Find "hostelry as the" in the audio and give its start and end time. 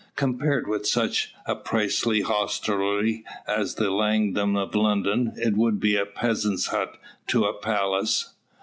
2.21-3.91